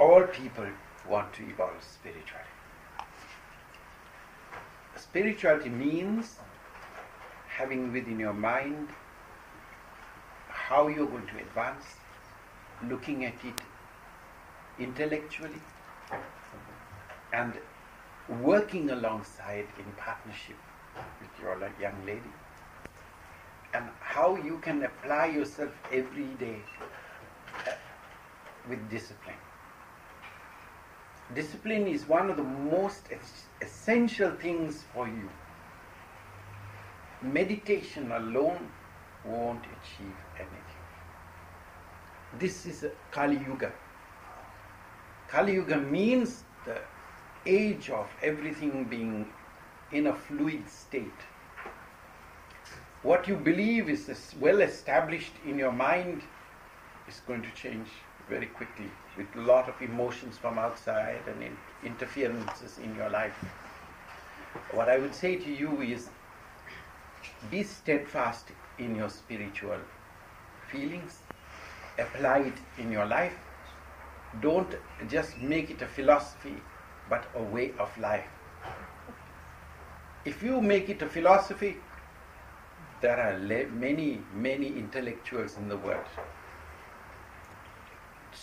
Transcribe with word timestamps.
all 0.00 0.22
people 0.22 0.66
want 1.06 1.32
to 1.34 1.42
evolve 1.46 1.82
spiritually. 1.82 2.52
Spirituality 4.96 5.68
means 5.68 6.36
having 7.48 7.92
within 7.92 8.18
your 8.18 8.32
mind 8.32 8.88
how 10.48 10.86
you're 10.88 11.06
going 11.06 11.26
to 11.26 11.38
advance, 11.38 11.84
looking 12.88 13.24
at 13.26 13.34
it 13.44 13.60
intellectually, 14.78 15.60
and 17.34 17.52
working 18.40 18.90
alongside 18.90 19.66
in 19.78 19.92
partnership 19.98 20.56
with 21.20 21.30
your 21.42 21.58
young 21.80 22.06
lady, 22.06 22.34
and 23.74 23.84
how 24.00 24.36
you 24.36 24.58
can 24.62 24.82
apply 24.84 25.26
yourself 25.26 25.72
every 25.92 26.32
day 26.46 26.62
uh, 27.66 27.72
with 28.68 28.88
discipline. 28.88 29.49
Discipline 31.34 31.86
is 31.86 32.08
one 32.08 32.28
of 32.28 32.36
the 32.36 32.42
most 32.42 33.06
es- 33.12 33.44
essential 33.62 34.32
things 34.32 34.82
for 34.92 35.06
you. 35.06 35.30
Meditation 37.22 38.10
alone 38.10 38.68
won't 39.24 39.64
achieve 39.66 40.16
anything. 40.36 40.80
This 42.38 42.66
is 42.66 42.84
Kali 43.12 43.36
Yuga. 43.36 43.72
Kali 45.28 45.54
Yuga 45.54 45.76
means 45.76 46.42
the 46.64 46.78
age 47.46 47.90
of 47.90 48.08
everything 48.22 48.84
being 48.84 49.26
in 49.92 50.08
a 50.08 50.14
fluid 50.14 50.68
state. 50.68 51.26
What 53.02 53.28
you 53.28 53.36
believe 53.36 53.88
is 53.88 54.34
well 54.40 54.60
established 54.60 55.34
in 55.46 55.58
your 55.58 55.72
mind 55.72 56.22
is 57.08 57.20
going 57.26 57.42
to 57.42 57.50
change 57.52 57.88
very 58.30 58.46
quickly 58.46 58.88
with 59.16 59.26
a 59.36 59.40
lot 59.40 59.68
of 59.68 59.82
emotions 59.82 60.38
from 60.38 60.58
outside 60.58 61.20
and 61.26 61.42
in 61.42 61.56
interferences 61.84 62.78
in 62.78 62.94
your 62.94 63.10
life. 63.10 63.34
What 64.72 64.88
I 64.88 64.98
would 64.98 65.14
say 65.14 65.36
to 65.36 65.50
you 65.50 65.80
is 65.82 66.08
be 67.50 67.62
steadfast 67.64 68.52
in 68.78 68.94
your 68.94 69.10
spiritual 69.10 69.78
feelings, 70.70 71.18
apply 71.98 72.38
it 72.52 72.58
in 72.78 72.92
your 72.92 73.06
life. 73.06 73.36
Don't 74.40 74.74
just 75.08 75.38
make 75.38 75.70
it 75.70 75.82
a 75.82 75.86
philosophy, 75.86 76.56
but 77.08 77.24
a 77.34 77.42
way 77.42 77.72
of 77.78 77.96
life. 77.98 78.28
If 80.24 80.42
you 80.42 80.60
make 80.60 80.88
it 80.88 81.02
a 81.02 81.06
philosophy, 81.06 81.76
there 83.00 83.18
are 83.18 83.38
many, 83.70 84.20
many 84.34 84.68
intellectuals 84.78 85.56
in 85.56 85.68
the 85.68 85.76
world 85.78 86.06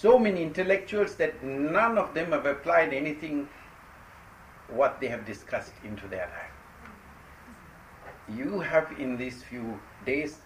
so 0.00 0.18
many 0.18 0.42
intellectuals 0.42 1.14
that 1.16 1.42
none 1.42 1.98
of 1.98 2.14
them 2.14 2.32
have 2.32 2.46
applied 2.46 2.92
anything 2.92 3.48
what 4.68 5.00
they 5.00 5.08
have 5.08 5.24
discussed 5.24 5.72
into 5.84 6.08
their 6.08 6.26
life. 6.26 6.54
You 8.38 8.60
have 8.60 8.90
in 8.98 9.16
these 9.16 9.42
few 9.44 9.78
days 10.04 10.38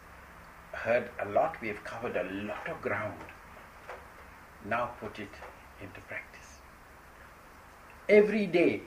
heard 0.73 1.11
a 1.21 1.29
lot, 1.31 1.61
we 1.63 1.69
have 1.69 1.83
covered 1.85 2.17
a 2.17 2.25
lot 2.45 2.69
of 2.69 2.81
ground. 2.83 3.19
Now 4.65 4.91
put 5.01 5.19
it 5.19 5.31
into 5.81 6.01
practice. 6.01 6.59
Every 8.09 8.47
day, 8.47 8.83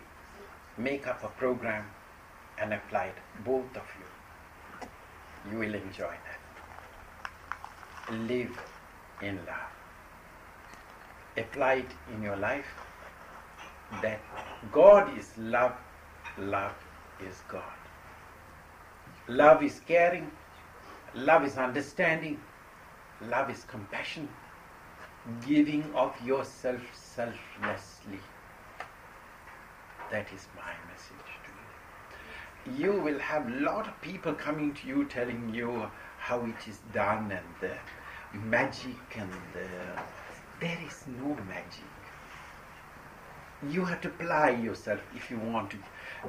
make 0.77 1.07
up 1.07 1.23
a 1.23 1.29
program 1.29 1.85
and 2.57 2.73
apply 2.73 3.05
it, 3.05 3.15
both 3.45 3.75
of 3.75 3.87
you. 3.99 5.51
You 5.51 5.57
will 5.57 5.75
enjoy 5.75 6.13
that. 6.27 6.39
Live 8.13 8.59
in 9.21 9.37
love 9.45 9.80
apply 11.37 11.73
it 11.73 11.91
in 12.13 12.21
your 12.21 12.35
life 12.35 12.65
that 14.01 14.19
God 14.71 15.17
is 15.17 15.37
love, 15.37 15.75
love 16.37 16.75
is 17.25 17.41
God. 17.47 17.61
Love 19.27 19.63
is 19.63 19.81
caring, 19.87 20.31
love 21.13 21.45
is 21.45 21.57
understanding, 21.57 22.39
love 23.29 23.49
is 23.49 23.63
compassion, 23.65 24.27
giving 25.45 25.83
of 25.93 26.13
yourself 26.25 26.81
selflessly. 26.93 28.19
That 30.09 30.27
is 30.33 30.47
my 30.55 30.73
message 30.91 31.31
to 31.45 32.71
you. 32.71 32.91
You 32.93 33.01
will 33.01 33.19
have 33.19 33.47
a 33.47 33.55
lot 33.61 33.87
of 33.87 34.01
people 34.01 34.33
coming 34.33 34.73
to 34.73 34.87
you 34.87 35.05
telling 35.05 35.53
you 35.53 35.89
how 36.17 36.45
it 36.45 36.67
is 36.67 36.79
done 36.93 37.31
and 37.31 37.45
the 37.61 38.37
magic 38.37 38.97
and 39.15 39.31
the 39.53 39.67
there 40.61 40.77
is 40.87 41.03
no 41.19 41.35
magic. 41.49 41.91
You 43.69 43.83
have 43.85 43.99
to 44.01 44.07
apply 44.09 44.51
yourself 44.51 45.01
if 45.15 45.29
you 45.29 45.37
want 45.37 45.71
to 45.71 45.77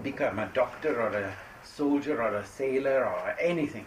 become 0.03 0.39
a 0.39 0.47
doctor 0.55 1.01
or 1.01 1.09
a 1.09 1.35
soldier 1.63 2.23
or 2.23 2.37
a 2.37 2.45
sailor 2.45 3.05
or 3.05 3.37
anything. 3.39 3.87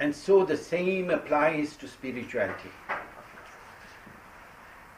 And 0.00 0.14
so 0.14 0.44
the 0.44 0.56
same 0.56 1.10
applies 1.10 1.76
to 1.76 1.88
spirituality. 1.88 2.70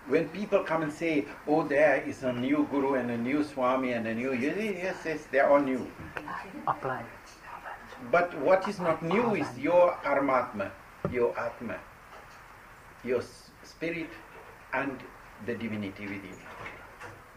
When 0.08 0.28
people 0.30 0.64
come 0.64 0.82
and 0.82 0.92
say, 0.92 1.26
oh, 1.46 1.68
there 1.68 2.02
is 2.02 2.22
a 2.22 2.32
new 2.32 2.66
guru 2.70 2.94
and 2.94 3.10
a 3.10 3.18
new 3.18 3.44
swami 3.44 3.92
and 3.92 4.06
a 4.06 4.14
new, 4.14 4.32
yes, 4.32 4.96
yes, 5.04 5.24
they 5.30 5.38
are 5.38 5.50
all 5.50 5.60
new. 5.60 5.86
Apply. 6.66 7.04
But 8.10 8.36
what 8.40 8.66
is 8.68 8.80
not 8.80 9.02
new 9.02 9.34
is 9.34 9.46
your 9.58 9.92
Paramatma, 10.02 10.70
your 11.12 11.38
Atma, 11.38 11.76
your 13.04 13.22
spirit 13.68 14.10
and 14.72 14.98
the 15.46 15.54
divinity 15.54 16.04
within. 16.04 16.38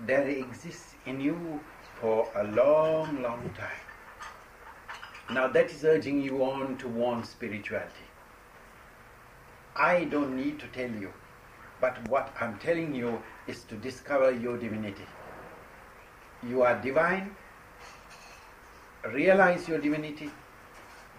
There 0.07 0.27
exists 0.27 0.95
in 1.05 1.21
you 1.21 1.59
for 1.99 2.27
a 2.35 2.43
long, 2.43 3.21
long 3.21 3.49
time. 3.57 3.81
Now 5.33 5.47
that 5.47 5.71
is 5.71 5.83
urging 5.85 6.21
you 6.21 6.43
on 6.43 6.77
to 6.77 6.87
want 6.87 7.25
spirituality. 7.25 8.07
I 9.75 10.05
don't 10.05 10.35
need 10.35 10.59
to 10.59 10.67
tell 10.67 10.89
you, 10.89 11.13
but 11.79 11.97
what 12.09 12.33
I'm 12.39 12.57
telling 12.59 12.93
you 12.93 13.21
is 13.47 13.63
to 13.65 13.75
discover 13.75 14.31
your 14.31 14.57
divinity. 14.57 15.05
You 16.47 16.63
are 16.63 16.81
divine, 16.81 17.35
realize 19.13 19.67
your 19.69 19.79
divinity, 19.79 20.29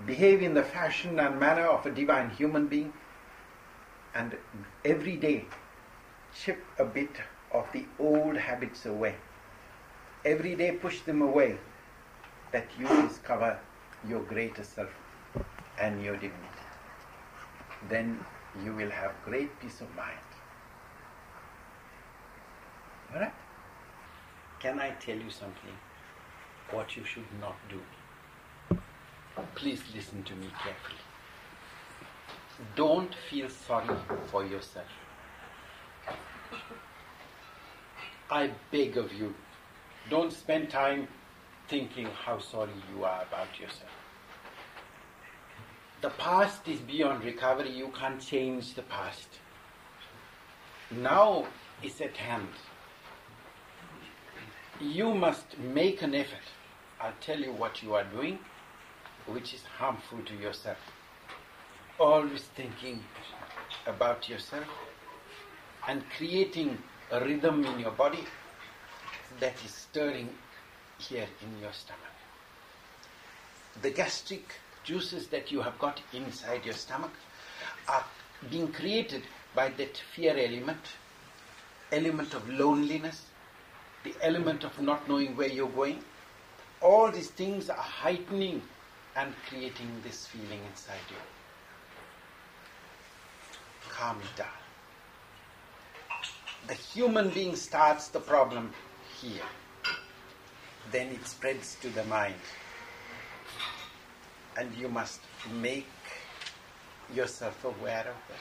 behave 0.06 0.42
in 0.42 0.52
the 0.54 0.62
fashion 0.62 1.18
and 1.20 1.38
manner 1.40 1.66
of 1.66 1.86
a 1.86 1.90
divine 1.90 2.30
human 2.30 2.66
being, 2.66 2.92
and 4.14 4.36
every 4.84 5.16
day 5.16 5.44
chip 6.34 6.64
a 6.78 6.84
bit 6.84 7.16
of 7.52 7.66
the 7.72 7.84
old 7.98 8.36
habits 8.36 8.86
away. 8.86 9.14
Every 10.24 10.54
day 10.54 10.72
push 10.72 11.00
them 11.00 11.22
away 11.22 11.58
that 12.52 12.66
you 12.78 12.86
discover 13.08 13.58
your 14.08 14.20
greater 14.20 14.64
self 14.64 14.90
and 15.80 16.02
your 16.02 16.14
divinity. 16.14 16.66
Then 17.88 18.24
you 18.64 18.74
will 18.74 18.90
have 18.90 19.12
great 19.24 19.58
peace 19.60 19.80
of 19.80 19.94
mind. 19.96 20.28
Alright? 23.12 23.34
Can 24.60 24.78
I 24.78 24.90
tell 24.90 25.16
you 25.16 25.30
something? 25.30 25.76
What 26.70 26.96
you 26.96 27.04
should 27.04 27.30
not 27.40 27.56
do. 27.68 27.80
Please 29.54 29.82
listen 29.94 30.22
to 30.22 30.34
me 30.34 30.48
carefully 30.62 31.01
don't 32.76 33.14
feel 33.30 33.48
sorry 33.48 33.96
for 34.26 34.44
yourself. 34.44 34.86
I 38.30 38.50
beg 38.70 38.96
of 38.96 39.12
you, 39.12 39.34
don't 40.08 40.32
spend 40.32 40.70
time 40.70 41.06
thinking 41.68 42.06
how 42.06 42.38
sorry 42.38 42.72
you 42.94 43.04
are 43.04 43.22
about 43.22 43.60
yourself. 43.60 43.90
The 46.00 46.10
past 46.10 46.66
is 46.66 46.80
beyond 46.80 47.24
recovery, 47.24 47.70
you 47.70 47.88
can't 47.88 48.20
change 48.20 48.74
the 48.74 48.82
past. 48.82 49.28
Now 50.90 51.46
is 51.82 52.00
at 52.00 52.16
hand. 52.16 52.48
You 54.80 55.14
must 55.14 55.58
make 55.58 56.02
an 56.02 56.14
effort. 56.14 56.48
I'll 57.00 57.12
tell 57.20 57.38
you 57.38 57.52
what 57.52 57.82
you 57.82 57.94
are 57.94 58.04
doing, 58.04 58.38
which 59.26 59.54
is 59.54 59.62
harmful 59.78 60.18
to 60.24 60.34
yourself 60.34 60.78
always 61.98 62.42
thinking 62.56 63.02
about 63.86 64.28
yourself 64.28 64.66
and 65.88 66.02
creating 66.16 66.78
a 67.10 67.20
rhythm 67.20 67.64
in 67.64 67.80
your 67.80 67.90
body 67.90 68.24
that 69.40 69.54
is 69.64 69.70
stirring 69.70 70.28
here 70.98 71.26
in 71.42 71.60
your 71.60 71.72
stomach. 71.72 72.00
The 73.82 73.90
gastric 73.90 74.54
juices 74.84 75.26
that 75.28 75.50
you 75.50 75.60
have 75.60 75.78
got 75.78 76.00
inside 76.12 76.64
your 76.64 76.74
stomach 76.74 77.12
are 77.88 78.04
being 78.50 78.72
created 78.72 79.22
by 79.54 79.68
that 79.70 79.96
fear 80.14 80.36
element, 80.36 80.80
element 81.90 82.34
of 82.34 82.48
loneliness, 82.48 83.22
the 84.04 84.14
element 84.22 84.64
of 84.64 84.80
not 84.80 85.08
knowing 85.08 85.36
where 85.36 85.48
you're 85.48 85.68
going. 85.68 86.02
All 86.80 87.10
these 87.10 87.30
things 87.30 87.70
are 87.70 87.76
heightening 87.76 88.62
and 89.14 89.32
creating 89.48 90.00
this 90.02 90.26
feeling 90.26 90.60
inside 90.70 91.04
you 91.10 91.16
calm 93.90 94.18
it 94.20 94.36
down. 94.36 94.48
a 96.68 96.74
human 96.74 97.28
being 97.30 97.56
starts 97.56 98.08
the 98.08 98.20
problem 98.20 98.72
here, 99.20 99.42
then 100.90 101.08
it 101.08 101.26
spreads 101.26 101.76
to 101.82 101.88
the 101.90 102.04
mind. 102.04 102.34
And 104.56 104.74
you 104.76 104.88
must 104.88 105.20
make 105.60 105.86
yourself 107.14 107.64
aware 107.64 108.06
of 108.08 108.16
that. 108.28 108.38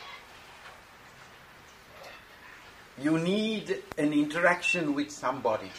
You 3.04 3.18
need 3.18 3.84
an 3.98 4.14
interaction 4.14 4.94
with 4.94 5.10
somebody. 5.10 5.72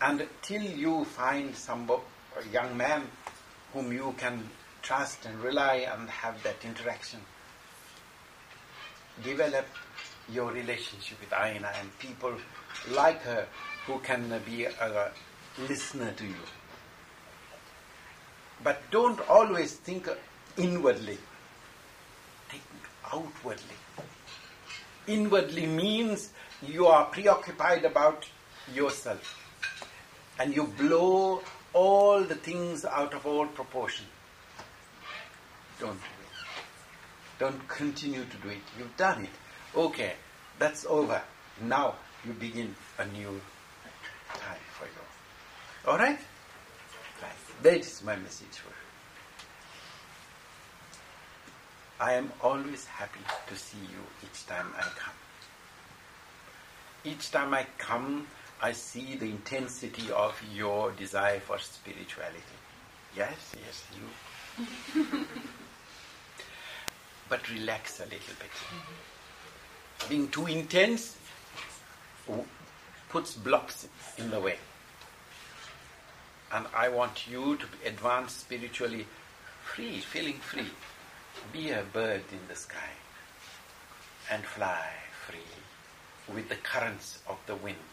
And 0.00 0.26
till 0.42 0.62
you 0.62 1.04
find 1.04 1.54
some 1.54 1.90
young 2.52 2.76
man 2.76 3.02
whom 3.72 3.92
you 3.92 4.14
can 4.18 4.48
trust 4.82 5.26
and 5.26 5.38
rely 5.40 5.86
and 5.92 6.08
have 6.08 6.42
that 6.42 6.64
interaction, 6.64 7.20
develop 9.22 9.66
your 10.32 10.50
relationship 10.52 11.20
with 11.20 11.32
Aina 11.32 11.70
and 11.78 11.98
people 11.98 12.34
like 12.92 13.22
her 13.22 13.46
who 13.86 13.98
can 14.00 14.40
be 14.46 14.64
a 14.64 15.10
listener 15.68 16.12
to 16.12 16.24
you. 16.24 16.44
But 18.62 18.82
don't 18.90 19.20
always 19.28 19.74
think 19.74 20.08
inwardly, 20.56 21.18
think 22.48 22.62
outwardly. 23.12 23.76
Inwardly 25.06 25.66
means 25.66 26.30
you 26.62 26.86
are 26.86 27.04
preoccupied 27.06 27.84
about 27.84 28.26
yourself 28.74 29.40
and 30.38 30.54
you 30.54 30.66
blow 30.78 31.42
all 31.74 32.22
the 32.22 32.34
things 32.34 32.84
out 32.84 33.12
of 33.12 33.26
all 33.26 33.46
proportion. 33.46 34.06
Don't 35.78 35.92
do. 36.00 36.23
Don't 37.38 37.66
continue 37.68 38.24
to 38.24 38.36
do 38.38 38.48
it. 38.48 38.62
You've 38.78 38.96
done 38.96 39.24
it. 39.24 39.30
Okay, 39.76 40.12
that's 40.58 40.86
over. 40.86 41.20
Now 41.62 41.96
you 42.24 42.32
begin 42.32 42.74
a 42.98 43.06
new 43.06 43.40
time 44.28 44.60
for 44.78 44.86
you. 44.86 45.90
Alright? 45.90 46.18
Right. 47.22 47.62
That 47.62 47.78
is 47.78 48.02
my 48.04 48.16
message 48.16 48.56
for 48.58 48.68
you. 48.68 48.74
I 52.00 52.12
am 52.14 52.32
always 52.42 52.86
happy 52.86 53.20
to 53.48 53.56
see 53.56 53.78
you 53.78 54.02
each 54.22 54.46
time 54.46 54.66
I 54.76 54.82
come. 54.82 55.14
Each 57.04 57.30
time 57.30 57.54
I 57.54 57.66
come, 57.78 58.26
I 58.62 58.72
see 58.72 59.16
the 59.16 59.26
intensity 59.26 60.10
of 60.10 60.40
your 60.54 60.92
desire 60.92 61.40
for 61.40 61.58
spirituality. 61.58 62.58
Yes, 63.16 63.54
yes, 63.64 63.84
you. 63.94 65.16
but 67.34 67.50
relax 67.50 67.98
a 67.98 68.04
little 68.04 68.36
bit. 68.38 70.08
Being 70.08 70.28
too 70.28 70.46
intense 70.46 71.16
puts 73.08 73.34
blocks 73.34 73.88
in 74.18 74.30
the 74.30 74.38
way. 74.38 74.56
And 76.52 76.66
I 76.76 76.90
want 76.90 77.26
you 77.28 77.56
to 77.56 77.66
advance 77.84 78.34
spiritually 78.34 79.06
free, 79.64 79.98
feeling 79.98 80.34
free. 80.34 80.70
Be 81.52 81.70
a 81.72 81.82
bird 81.82 82.22
in 82.30 82.38
the 82.48 82.54
sky 82.54 82.94
and 84.30 84.44
fly 84.44 84.86
freely 85.26 86.36
with 86.36 86.48
the 86.48 86.62
currents 86.62 87.18
of 87.28 87.38
the 87.48 87.56
wind 87.56 87.88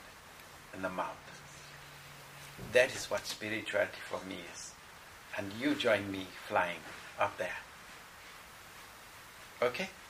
and 0.72 0.84
the 0.84 0.90
mouth. 0.90 1.26
That 2.74 2.94
is 2.94 3.10
what 3.10 3.26
spirituality 3.26 4.02
for 4.08 4.24
me 4.30 4.38
is. 4.54 4.74
And 5.36 5.52
you 5.60 5.74
join 5.74 6.12
me 6.12 6.28
flying 6.48 6.84
up 7.20 7.36
there. 7.40 7.58
Okay? 9.62 10.01